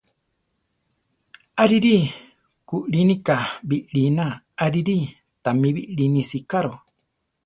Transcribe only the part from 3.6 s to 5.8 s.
biʼliná! arirí! Támi